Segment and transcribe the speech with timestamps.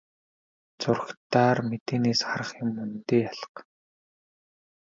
[0.81, 3.61] Зурагтаар мэдээнээс харах юм үнэндээ алга.